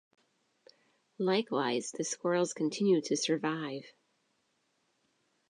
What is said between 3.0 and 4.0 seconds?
to survive.